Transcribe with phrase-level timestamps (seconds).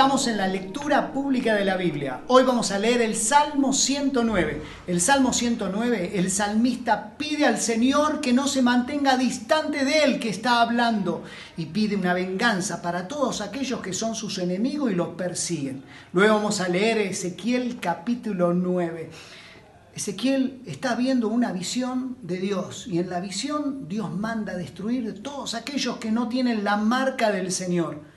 [0.00, 2.22] Estamos en la lectura pública de la Biblia.
[2.28, 4.62] Hoy vamos a leer el Salmo 109.
[4.86, 10.18] El Salmo 109, el salmista pide al Señor que no se mantenga distante de él
[10.18, 11.22] que está hablando
[11.58, 15.84] y pide una venganza para todos aquellos que son sus enemigos y los persiguen.
[16.14, 19.10] Luego vamos a leer Ezequiel capítulo 9.
[19.94, 25.52] Ezequiel está viendo una visión de Dios y en la visión Dios manda destruir todos
[25.52, 28.09] aquellos que no tienen la marca del Señor.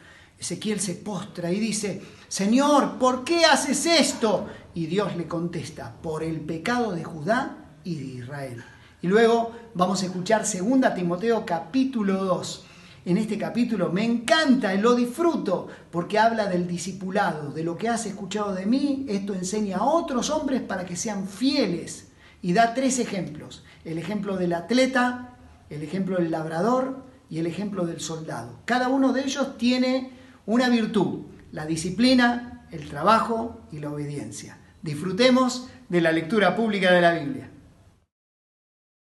[0.43, 4.47] Ezequiel se postra y dice, Señor, ¿por qué haces esto?
[4.73, 8.61] Y Dios le contesta, por el pecado de Judá y de Israel.
[9.02, 12.66] Y luego vamos a escuchar 2 Timoteo capítulo 2.
[13.05, 17.88] En este capítulo me encanta y lo disfruto porque habla del discipulado, de lo que
[17.88, 19.05] has escuchado de mí.
[19.07, 22.09] Esto enseña a otros hombres para que sean fieles.
[22.41, 23.63] Y da tres ejemplos.
[23.85, 25.38] El ejemplo del atleta,
[25.69, 28.59] el ejemplo del labrador y el ejemplo del soldado.
[28.66, 34.58] Cada uno de ellos tiene una virtud, la disciplina, el trabajo y la obediencia.
[34.81, 37.49] Disfrutemos de la lectura pública de la Biblia.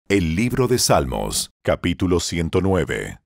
[0.09, 3.19] El libro de Salmos, capítulo 109.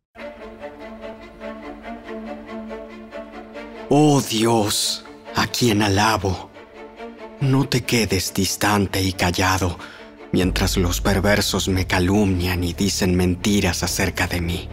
[3.88, 5.04] Oh Dios,
[5.36, 6.50] a quien alabo,
[7.40, 9.78] no te quedes distante y callado
[10.32, 14.68] mientras los perversos me calumnian y dicen mentiras acerca de mí.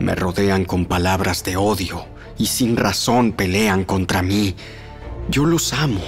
[0.00, 4.54] Me rodean con palabras de odio y sin razón pelean contra mí.
[5.28, 6.02] Yo los amo,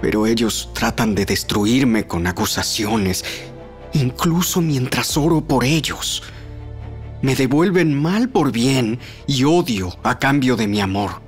[0.00, 3.24] pero ellos tratan de destruirme con acusaciones,
[3.92, 6.22] incluso mientras oro por ellos.
[7.22, 11.22] Me devuelven mal por bien y odio a cambio de mi amor.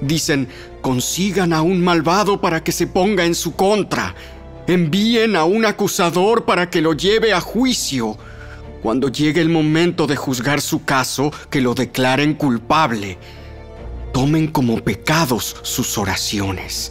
[0.00, 0.48] Dicen,
[0.80, 4.14] consigan a un malvado para que se ponga en su contra.
[4.66, 8.16] Envíen a un acusador para que lo lleve a juicio.
[8.82, 13.18] Cuando llegue el momento de juzgar su caso, que lo declaren culpable
[14.16, 16.90] tomen como pecados sus oraciones,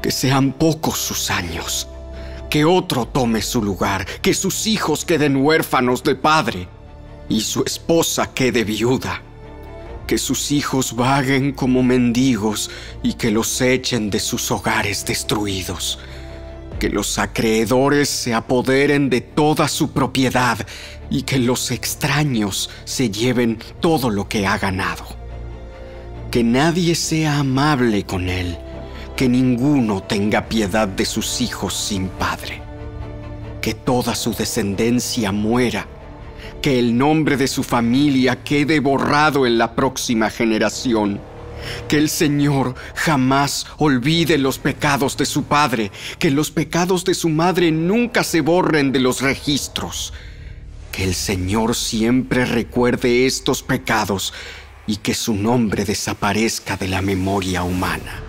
[0.00, 1.88] que sean pocos sus años,
[2.48, 6.68] que otro tome su lugar, que sus hijos queden huérfanos de padre
[7.28, 9.20] y su esposa quede viuda,
[10.06, 12.70] que sus hijos vaguen como mendigos
[13.02, 15.98] y que los echen de sus hogares destruidos,
[16.78, 20.64] que los acreedores se apoderen de toda su propiedad
[21.10, 25.13] y que los extraños se lleven todo lo que ha ganado
[26.34, 28.58] que nadie sea amable con él,
[29.14, 32.60] que ninguno tenga piedad de sus hijos sin padre,
[33.62, 35.86] que toda su descendencia muera,
[36.60, 41.20] que el nombre de su familia quede borrado en la próxima generación,
[41.86, 47.28] que el Señor jamás olvide los pecados de su padre, que los pecados de su
[47.28, 50.12] madre nunca se borren de los registros,
[50.90, 54.32] que el Señor siempre recuerde estos pecados,
[54.86, 58.22] y que su nombre desaparezca de la memoria humana.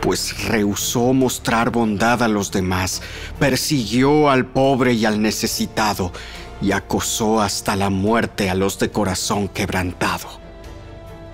[0.00, 3.02] Pues rehusó mostrar bondad a los demás,
[3.38, 6.12] persiguió al pobre y al necesitado,
[6.60, 10.40] y acosó hasta la muerte a los de corazón quebrantado.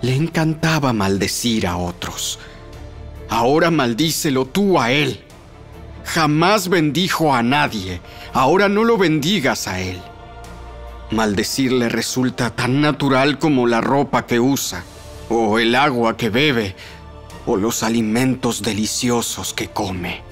[0.03, 2.39] Le encantaba maldecir a otros.
[3.29, 5.25] Ahora maldícelo tú a él.
[6.05, 8.01] Jamás bendijo a nadie,
[8.33, 10.01] ahora no lo bendigas a él.
[11.11, 14.85] Maldecirle resulta tan natural como la ropa que usa,
[15.31, 16.77] o el agua que bebe,
[17.47, 20.23] o los alimentos deliciosos que come.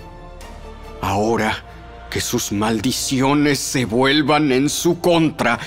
[1.00, 1.64] Ahora
[2.10, 5.58] que sus maldiciones se vuelvan en su contra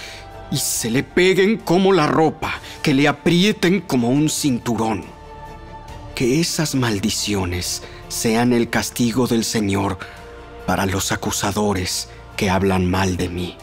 [0.51, 2.53] y se le peguen como la ropa,
[2.83, 5.05] que le aprieten como un cinturón.
[6.13, 9.97] Que esas maldiciones sean el castigo del Señor
[10.67, 13.57] para los acusadores que hablan mal de mí.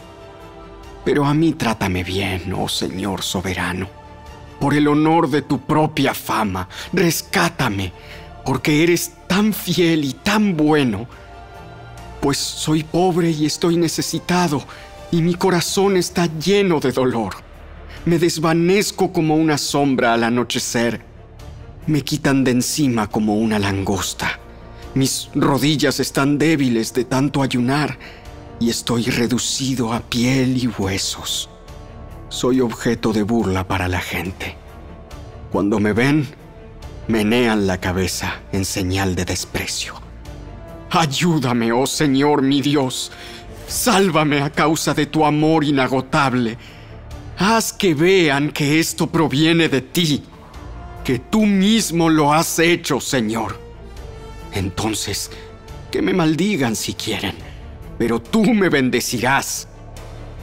[1.07, 3.87] Pero a mí trátame bien, oh Señor soberano.
[4.59, 7.93] Por el honor de tu propia fama, rescátame,
[8.45, 11.07] porque eres tan fiel y tan bueno.
[12.19, 14.61] Pues soy pobre y estoy necesitado,
[15.09, 17.35] y mi corazón está lleno de dolor.
[18.03, 20.99] Me desvanezco como una sombra al anochecer.
[21.85, 24.41] Me quitan de encima como una langosta.
[24.93, 27.97] Mis rodillas están débiles de tanto ayunar
[28.59, 31.49] y estoy reducido a piel y huesos.
[32.29, 34.55] Soy objeto de burla para la gente.
[35.51, 36.27] Cuando me ven,
[37.07, 39.93] menean la cabeza en señal de desprecio.
[40.89, 43.11] Ayúdame, oh Señor mi Dios.
[43.67, 46.57] Sálvame a causa de tu amor inagotable.
[47.37, 50.23] Haz que vean que esto proviene de ti,
[51.03, 53.59] que tú mismo lo has hecho, Señor.
[54.53, 55.29] Entonces,
[55.91, 57.35] que me maldigan si quieren
[57.97, 59.67] pero tú me bendecirás.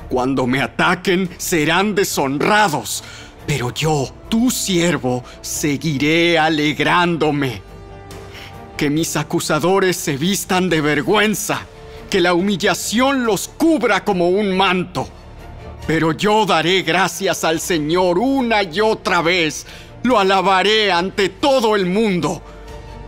[0.09, 3.03] Cuando me ataquen serán deshonrados.
[3.47, 7.63] Pero yo, tu siervo, seguiré alegrándome.
[8.77, 11.61] Que mis acusadores se vistan de vergüenza,
[12.11, 15.09] que la humillación los cubra como un manto.
[15.87, 19.67] Pero yo daré gracias al Señor una y otra vez.
[20.03, 22.43] Lo alabaré ante todo el mundo,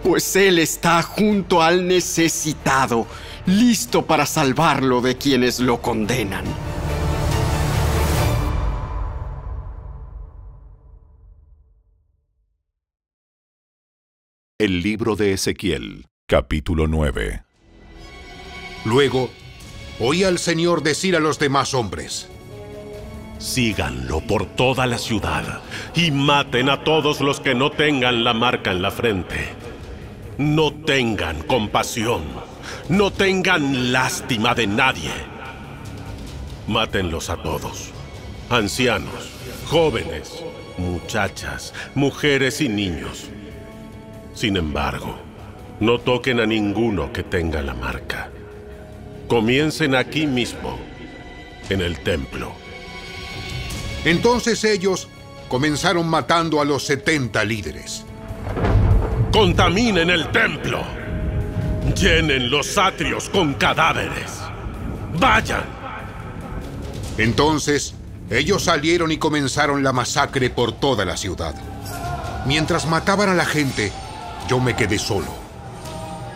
[0.02, 3.06] pues Él está junto al necesitado,
[3.46, 6.44] listo para salvarlo de quienes lo condenan.
[14.58, 17.44] El libro de Ezequiel, capítulo 9.
[18.84, 19.30] Luego,
[20.00, 22.28] oí al Señor decir a los demás hombres,
[23.38, 25.60] Síganlo por toda la ciudad
[25.94, 29.50] y maten a todos los que no tengan la marca en la frente.
[30.38, 32.22] No tengan compasión,
[32.88, 35.10] no tengan lástima de nadie.
[36.66, 37.90] Mátenlos a todos,
[38.50, 39.30] ancianos,
[39.66, 40.42] jóvenes,
[40.78, 43.28] muchachas, mujeres y niños.
[44.34, 45.16] Sin embargo,
[45.80, 48.30] no toquen a ninguno que tenga la marca.
[49.28, 50.78] Comiencen aquí mismo,
[51.68, 52.52] en el templo.
[54.04, 55.08] Entonces ellos
[55.48, 58.04] comenzaron matando a los 70 líderes.
[59.32, 61.05] Contaminen el templo.
[61.94, 64.40] Llenen los atrios con cadáveres.
[65.18, 65.64] Vayan.
[67.18, 67.94] Entonces
[68.30, 71.54] ellos salieron y comenzaron la masacre por toda la ciudad.
[72.44, 73.92] Mientras mataban a la gente,
[74.48, 75.28] yo me quedé solo.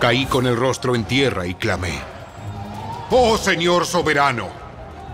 [0.01, 2.01] Caí con el rostro en tierra y clamé.
[3.11, 4.49] Oh Señor soberano,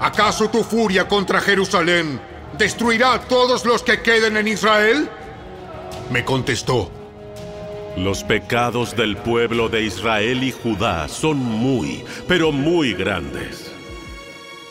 [0.00, 2.20] ¿acaso tu furia contra Jerusalén
[2.56, 5.08] destruirá a todos los que queden en Israel?
[6.10, 6.95] Me contestó.
[7.96, 13.74] Los pecados del pueblo de Israel y Judá son muy, pero muy grandes.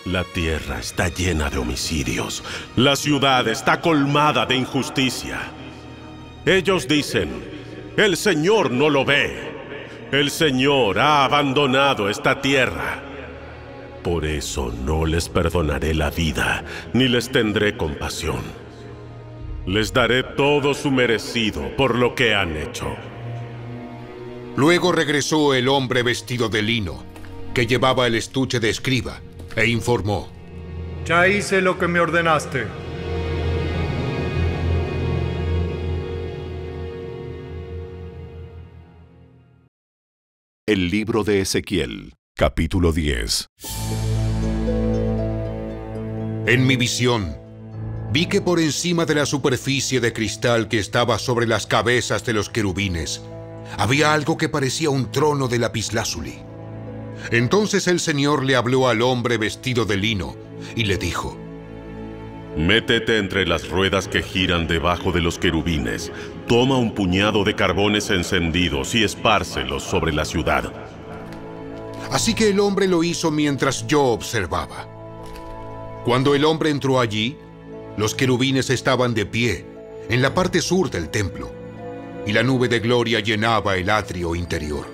[0.05, 2.43] La tierra está llena de homicidios.
[2.75, 5.39] La ciudad está colmada de injusticia.
[6.45, 7.29] Ellos dicen,
[7.97, 9.55] el Señor no lo ve.
[10.11, 13.01] El Señor ha abandonado esta tierra.
[14.03, 16.63] Por eso no les perdonaré la vida,
[16.93, 18.43] ni les tendré compasión.
[19.65, 22.95] Les daré todo su merecido por lo que han hecho.
[24.55, 27.03] Luego regresó el hombre vestido de lino,
[27.53, 29.21] que llevaba el estuche de escriba,
[29.55, 30.29] e informó.
[31.05, 32.65] Ya hice lo que me ordenaste.
[40.65, 43.49] El libro de Ezequiel, capítulo 10.
[46.47, 47.37] En mi visión,
[48.11, 52.33] vi que por encima de la superficie de cristal que estaba sobre las cabezas de
[52.33, 53.21] los querubines,
[53.77, 56.39] había algo que parecía un trono de lapislázuli.
[57.31, 60.35] Entonces el Señor le habló al hombre vestido de lino
[60.75, 61.37] y le dijo,
[62.57, 66.11] Métete entre las ruedas que giran debajo de los querubines,
[66.47, 70.71] toma un puñado de carbones encendidos y espárcelos sobre la ciudad.
[72.11, 74.87] Así que el hombre lo hizo mientras yo observaba.
[76.05, 77.37] Cuando el hombre entró allí,
[77.97, 79.65] los querubines estaban de pie,
[80.09, 81.51] en la parte sur del templo,
[82.25, 84.87] y la nube de gloria llenaba el atrio interior.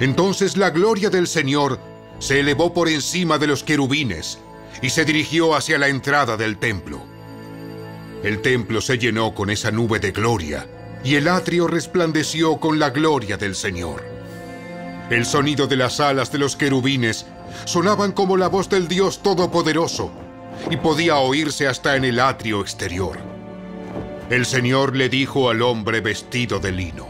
[0.00, 1.78] Entonces la gloria del Señor
[2.18, 4.38] se elevó por encima de los querubines
[4.82, 7.02] y se dirigió hacia la entrada del templo.
[8.22, 10.66] El templo se llenó con esa nube de gloria,
[11.04, 14.02] y el atrio resplandeció con la gloria del Señor.
[15.10, 17.26] El sonido de las alas de los querubines
[17.66, 20.10] sonaban como la voz del Dios Todopoderoso,
[20.70, 23.33] y podía oírse hasta en el atrio exterior.
[24.30, 27.06] El Señor le dijo al hombre vestido de lino,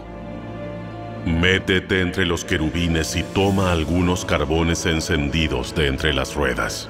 [1.25, 6.89] Métete entre los querubines y toma algunos carbones encendidos de entre las ruedas.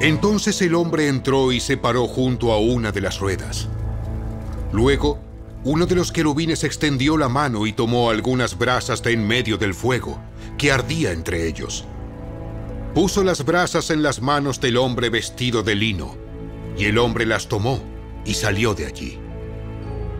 [0.00, 3.68] Entonces el hombre entró y se paró junto a una de las ruedas.
[4.72, 5.20] Luego,
[5.64, 9.74] uno de los querubines extendió la mano y tomó algunas brasas de en medio del
[9.74, 10.18] fuego,
[10.56, 11.84] que ardía entre ellos.
[12.94, 16.16] Puso las brasas en las manos del hombre vestido de lino,
[16.76, 17.93] y el hombre las tomó
[18.24, 19.18] y salió de allí.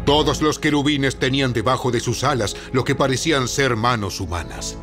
[0.04, 4.76] Todos los querubines tenían debajo de sus alas lo que parecían ser manos humanas.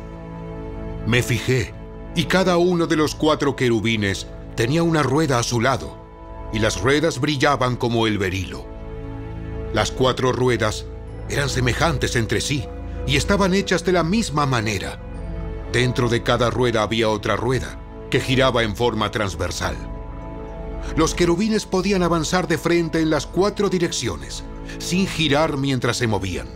[1.06, 1.74] Me fijé,
[2.14, 4.26] y cada uno de los cuatro querubines
[4.56, 5.96] tenía una rueda a su lado,
[6.52, 8.66] y las ruedas brillaban como el berilo.
[9.72, 10.84] Las cuatro ruedas
[11.28, 12.66] eran semejantes entre sí
[13.06, 15.00] y estaban hechas de la misma manera.
[15.72, 17.78] Dentro de cada rueda había otra rueda
[18.10, 19.76] que giraba en forma transversal.
[20.96, 24.44] Los querubines podían avanzar de frente en las cuatro direcciones,
[24.78, 26.48] sin girar mientras se movían.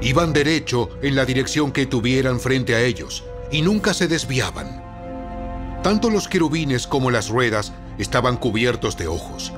[0.00, 4.82] Iban derecho en la dirección que tuvieran frente a ellos y nunca se desviaban.
[5.82, 9.52] Tanto los querubines como las ruedas estaban cubiertos de ojos,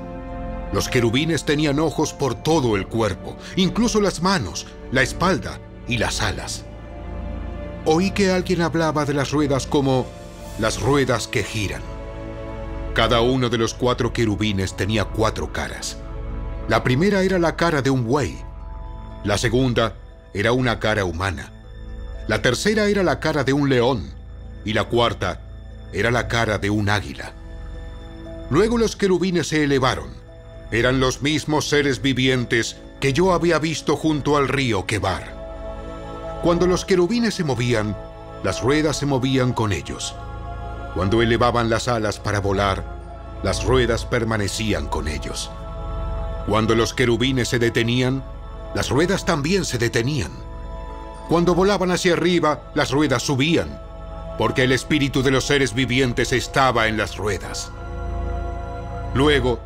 [0.73, 6.21] Los querubines tenían ojos por todo el cuerpo, incluso las manos, la espalda y las
[6.23, 6.65] alas.
[7.85, 10.07] Oí que alguien hablaba de las ruedas como
[10.61, 11.83] las ruedas que giran.
[12.95, 15.97] Cada uno de los cuatro querubines tenía cuatro caras.
[16.69, 18.39] La primera era la cara de un buey.
[19.23, 19.95] La segunda
[20.35, 21.53] era una cara humana.
[22.27, 24.13] La tercera era la cara de un león.
[24.65, 25.41] Y la cuarta
[25.93, 27.33] era la cara de un águila.
[28.51, 30.11] Luego los querubines se elevaron.
[30.73, 36.41] Eran los mismos seres vivientes que yo había visto junto al río Quebar.
[36.43, 37.97] Cuando los querubines se movían,
[38.43, 40.15] las ruedas se movían con ellos.
[40.95, 42.85] Cuando elevaban las alas para volar,
[43.43, 45.51] las ruedas permanecían con ellos.
[46.47, 48.25] Cuando los querubines se detenían,
[48.75, 50.33] las ruedas también se detenían.
[51.29, 53.81] Cuando volaban hacia arriba, las ruedas subían,
[54.37, 57.71] porque el espíritu de los seres vivientes estaba en las ruedas.
[59.15, 59.61] Luego,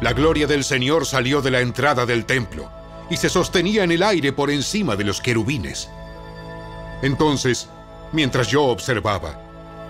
[0.00, 2.68] la gloria del Señor salió de la entrada del templo
[3.08, 5.88] y se sostenía en el aire por encima de los querubines.
[7.02, 7.68] Entonces,
[8.12, 9.45] mientras yo observaba,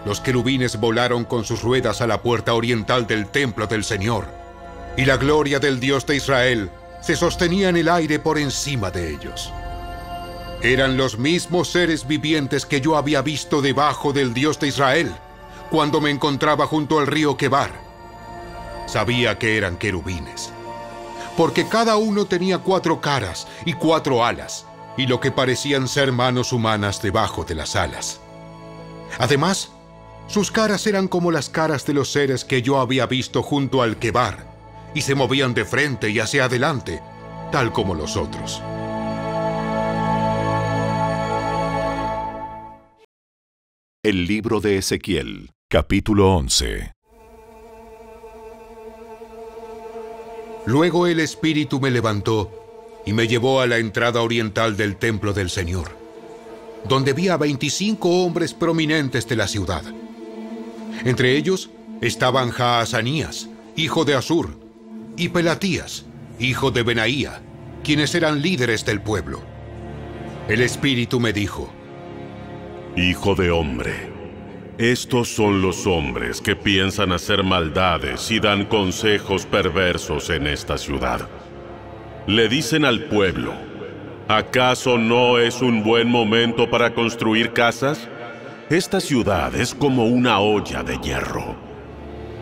[0.06, 4.28] los querubines volaron con sus ruedas a la puerta oriental del templo del Señor
[4.96, 6.70] y la gloria del Dios de Israel
[7.00, 9.52] se sostenía en el aire por encima de ellos.
[10.62, 15.12] Eran los mismos seres vivientes que yo había visto debajo del Dios de Israel
[15.72, 17.72] cuando me encontraba junto al río Quebar.
[18.86, 20.52] Sabía que eran querubines,
[21.36, 26.52] porque cada uno tenía cuatro caras y cuatro alas, y lo que parecían ser manos
[26.52, 28.20] humanas debajo de las alas.
[29.18, 29.72] Además,
[30.26, 33.98] sus caras eran como las caras de los seres que yo había visto junto al
[33.98, 34.46] Quebar,
[34.94, 37.00] y se movían de frente y hacia adelante,
[37.52, 38.62] tal como los otros.
[44.02, 46.92] El libro de Ezequiel, capítulo 11.
[50.64, 52.50] Luego el Espíritu me levantó
[53.04, 55.96] y me llevó a la entrada oriental del templo del Señor,
[56.88, 59.84] donde vi a 25 hombres prominentes de la ciudad.
[61.04, 64.58] Entre ellos estaban Jaazanías, hijo de Asur,
[65.16, 66.06] y Pelatías,
[66.38, 67.40] hijo de Benaía,
[67.82, 69.42] quienes eran líderes del pueblo.
[70.48, 71.72] El Espíritu me dijo,
[72.96, 74.10] Hijo de hombre,
[74.78, 81.28] estos son los hombres que piensan hacer maldades y dan consejos perversos en esta ciudad.
[82.26, 83.54] Le dicen al pueblo,
[84.28, 88.08] ¿acaso no es un buen momento para construir casas?
[88.70, 91.54] Esta ciudad es como una olla de hierro.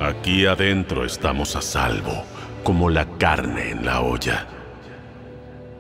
[0.00, 2.25] Aquí adentro estamos a salvo
[2.62, 4.47] como la carne en la olla.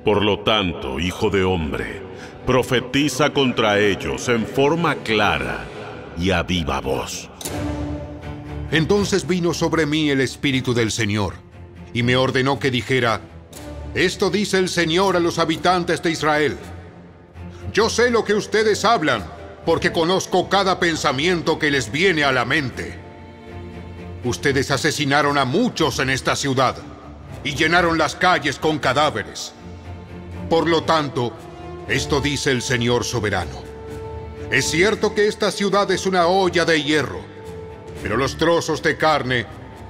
[0.04, 2.02] Por lo tanto, hijo de hombre,
[2.44, 5.64] profetiza contra ellos en forma clara
[6.18, 7.30] y a viva voz.
[8.70, 11.36] Entonces vino sobre mí el Espíritu del Señor,
[11.94, 13.22] y me ordenó que dijera,
[13.94, 16.58] Esto dice el Señor a los habitantes de Israel.
[17.72, 19.24] Yo sé lo que ustedes hablan,
[19.64, 22.98] porque conozco cada pensamiento que les viene a la mente.
[24.24, 26.76] Ustedes asesinaron a muchos en esta ciudad
[27.42, 29.52] y llenaron las calles con cadáveres.
[30.48, 31.32] Por lo tanto,
[31.88, 33.62] esto dice el Señor soberano.
[34.50, 37.20] Es cierto que esta ciudad es una olla de hierro,
[38.02, 39.46] pero los trozos de carne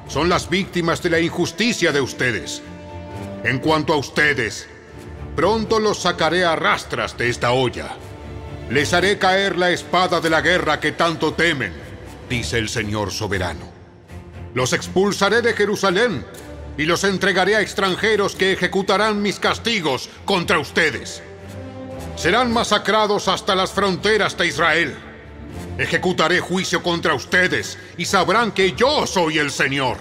[0.09, 2.63] son las víctimas de la injusticia de ustedes.
[3.43, 4.69] En cuanto a ustedes,
[5.37, 7.97] pronto los sacaré a rastras de esta olla.
[8.71, 11.73] Les haré caer la espada de la guerra que tanto temen,
[12.29, 13.71] dice el Señor soberano.
[14.55, 16.25] Los expulsaré de Jerusalén
[16.79, 21.23] y los entregaré a extranjeros que ejecutarán mis castigos contra ustedes.
[22.17, 24.95] Serán masacrados hasta las fronteras de Israel.
[25.79, 29.99] Ejecutaré juicio contra ustedes y sabrán que yo soy el Señor.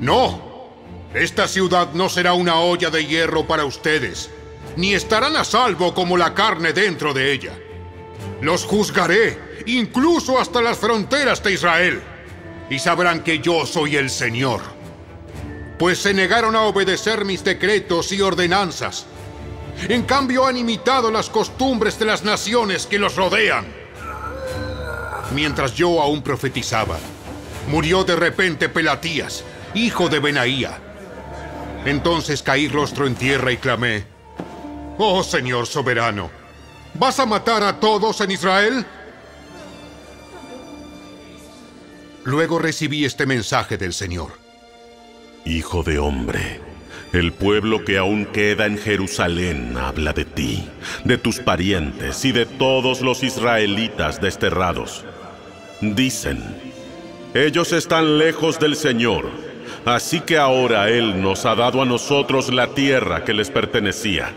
[0.00, 0.72] No,
[1.14, 4.30] esta ciudad no será una olla de hierro para ustedes,
[4.78, 7.52] ni estarán a salvo como la carne dentro de ella.
[8.40, 12.00] Los juzgaré, incluso hasta las fronteras de Israel
[12.70, 14.60] y sabrán que yo soy el Señor.
[15.80, 19.06] Pues se negaron a obedecer mis decretos y ordenanzas.
[19.88, 23.66] En cambio han imitado las costumbres de las naciones que los rodean.
[25.34, 26.98] Mientras yo aún profetizaba,
[27.66, 29.42] murió de repente Pelatías,
[29.74, 30.78] hijo de Benaía.
[31.84, 34.17] Entonces caí rostro en tierra y clamé,
[34.98, 36.30] Oh Señor soberano,
[36.94, 38.84] ¿vas a matar a todos en Israel?
[42.24, 44.32] Luego recibí este mensaje del Señor.
[45.44, 46.60] Hijo de hombre,
[47.12, 50.68] el pueblo que aún queda en Jerusalén habla de ti,
[51.04, 55.04] de tus parientes y de todos los israelitas desterrados.
[55.80, 56.42] Dicen,
[57.34, 59.48] ellos están lejos del Señor
[59.84, 64.32] así que ahora Él nos ha dado a nosotros la tierra que les pertenecía.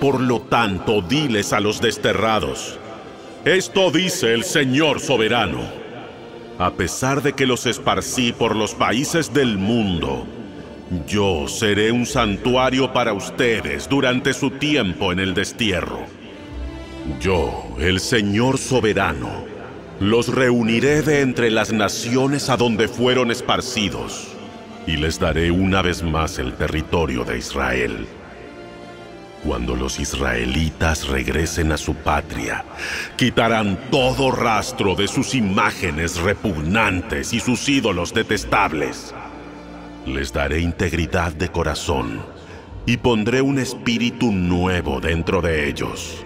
[0.00, 2.78] Por lo tanto, diles a los desterrados,
[3.44, 5.60] esto dice el Señor soberano.
[6.58, 10.26] A pesar de que los esparcí por los países del mundo,
[11.06, 16.00] yo seré un santuario para ustedes durante su tiempo en el destierro.
[17.20, 19.44] Yo, el Señor soberano,
[20.00, 24.28] los reuniré de entre las naciones a donde fueron esparcidos,
[24.86, 28.06] y les daré una vez más el territorio de Israel.
[29.44, 32.62] Cuando los israelitas regresen a su patria,
[33.16, 39.14] quitarán todo rastro de sus imágenes repugnantes y sus ídolos detestables.
[40.04, 42.20] Les daré integridad de corazón
[42.84, 46.22] y pondré un espíritu nuevo dentro de ellos.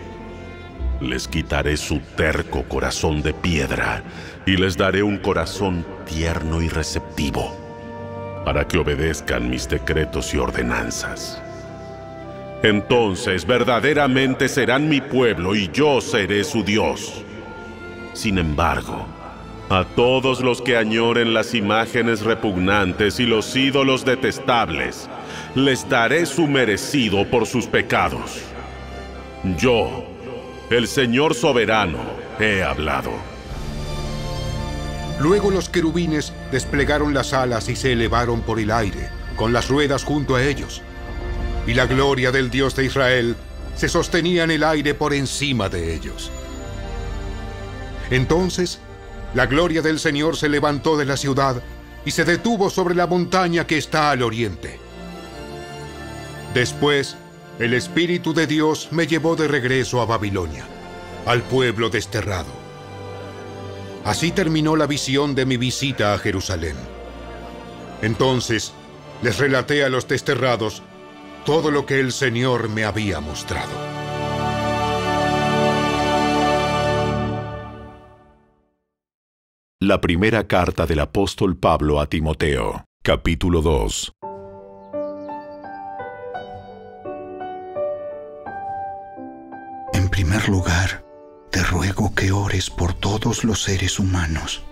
[1.01, 4.03] Les quitaré su terco corazón de piedra
[4.45, 7.57] y les daré un corazón tierno y receptivo,
[8.45, 11.41] para que obedezcan mis decretos y ordenanzas.
[12.65, 17.23] Entonces verdaderamente serán mi pueblo y yo seré su Dios.
[18.15, 19.05] Sin embargo,
[19.69, 25.11] a todos los que añoren las imágenes repugnantes y los ídolos detestables,
[25.55, 28.41] les daré su merecido por sus pecados.
[29.59, 30.07] Yo,
[30.71, 31.99] el Señor soberano,
[32.41, 33.13] he hablado.
[35.21, 40.03] Luego los querubines desplegaron las alas y se elevaron por el aire, con las ruedas
[40.03, 40.83] junto a ellos
[41.67, 43.37] y la gloria del Dios de Israel
[43.77, 46.31] se sostenía en el aire por encima de ellos.
[48.11, 48.81] Entonces,
[49.35, 51.63] la gloria del Señor se levantó de la ciudad
[52.05, 54.79] y se detuvo sobre la montaña que está al oriente.
[56.53, 57.17] Después,
[57.59, 60.65] el Espíritu de Dios me llevó de regreso a Babilonia,
[61.27, 62.53] al pueblo desterrado.
[64.05, 66.77] Así terminó la visión de mi visita a Jerusalén.
[68.03, 68.73] Entonces,
[69.23, 70.83] les relaté a los desterrados
[71.45, 73.73] todo lo que el Señor me había mostrado.
[79.81, 84.13] La primera carta del apóstol Pablo a Timoteo, capítulo 2.
[89.93, 91.05] En primer lugar,
[91.51, 94.63] te ruego que ores por todos los seres humanos.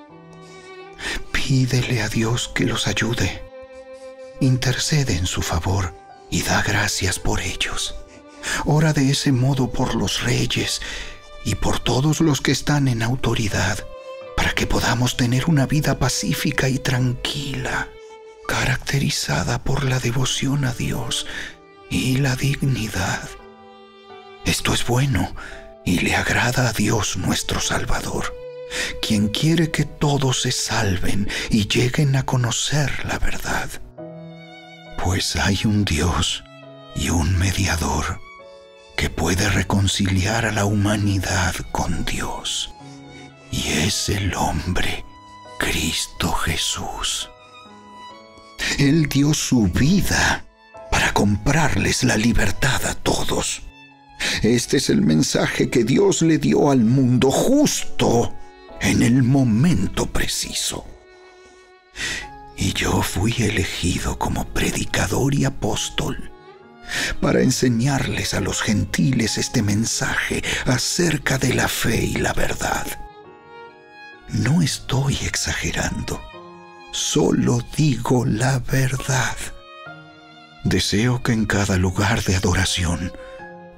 [1.32, 3.42] Pídele a Dios que los ayude.
[4.40, 6.01] Intercede en su favor
[6.32, 7.94] y da gracias por ellos.
[8.64, 10.80] Ora de ese modo por los reyes
[11.44, 13.86] y por todos los que están en autoridad,
[14.36, 17.90] para que podamos tener una vida pacífica y tranquila,
[18.48, 21.26] caracterizada por la devoción a Dios
[21.90, 23.28] y la dignidad.
[24.46, 25.36] Esto es bueno
[25.84, 28.34] y le agrada a Dios nuestro Salvador,
[29.02, 33.68] quien quiere que todos se salven y lleguen a conocer la verdad
[35.02, 36.44] pues hay un Dios
[36.94, 38.20] y un mediador
[38.96, 42.72] que puede reconciliar a la humanidad con Dios.
[43.50, 45.04] Y es el hombre,
[45.58, 47.28] Cristo Jesús.
[48.78, 50.44] Él dio su vida
[50.90, 53.62] para comprarles la libertad a todos.
[54.42, 58.32] Este es el mensaje que Dios le dio al mundo justo
[58.80, 60.86] en el momento preciso
[62.56, 66.30] y yo fui elegido como predicador y apóstol
[67.20, 72.86] para enseñarles a los gentiles este mensaje acerca de la fe y la verdad.
[74.28, 76.20] No estoy exagerando,
[76.92, 79.36] solo digo la verdad.
[80.64, 83.12] Deseo que en cada lugar de adoración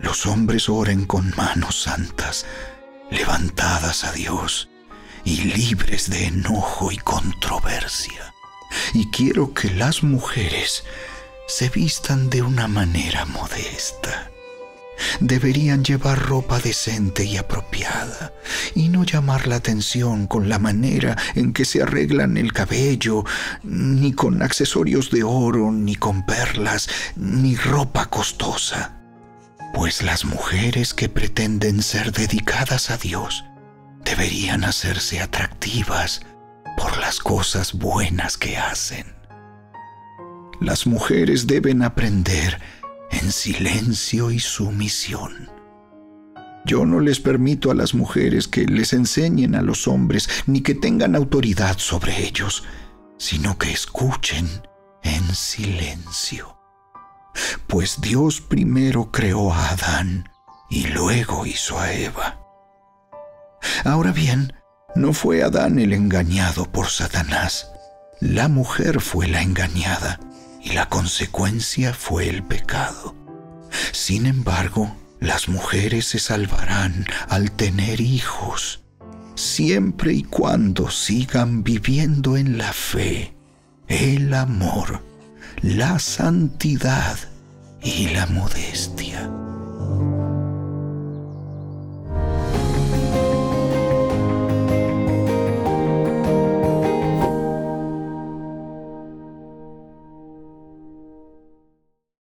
[0.00, 2.44] los hombres oren con manos santas,
[3.10, 4.68] levantadas a Dios
[5.24, 8.33] y libres de enojo y controversia
[8.92, 10.84] y quiero que las mujeres
[11.46, 14.30] se vistan de una manera modesta.
[15.20, 18.32] Deberían llevar ropa decente y apropiada
[18.74, 23.24] y no llamar la atención con la manera en que se arreglan el cabello,
[23.64, 29.00] ni con accesorios de oro, ni con perlas, ni ropa costosa.
[29.74, 33.44] Pues las mujeres que pretenden ser dedicadas a Dios
[34.04, 36.20] deberían hacerse atractivas
[36.76, 39.06] por las cosas buenas que hacen.
[40.60, 42.60] Las mujeres deben aprender
[43.10, 45.50] en silencio y sumisión.
[46.64, 50.74] Yo no les permito a las mujeres que les enseñen a los hombres ni que
[50.74, 52.64] tengan autoridad sobre ellos,
[53.18, 54.48] sino que escuchen
[55.02, 56.56] en silencio.
[57.66, 60.30] Pues Dios primero creó a Adán
[60.70, 62.40] y luego hizo a Eva.
[63.84, 64.52] Ahora bien,
[64.94, 67.68] no fue Adán el engañado por Satanás.
[68.20, 70.20] La mujer fue la engañada
[70.62, 73.14] y la consecuencia fue el pecado.
[73.92, 78.84] Sin embargo, las mujeres se salvarán al tener hijos,
[79.34, 83.34] siempre y cuando sigan viviendo en la fe,
[83.88, 85.02] el amor,
[85.60, 87.16] la santidad
[87.82, 89.30] y la modestia.